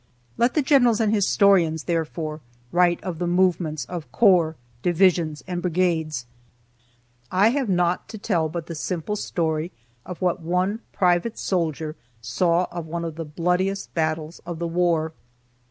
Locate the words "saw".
12.19-12.65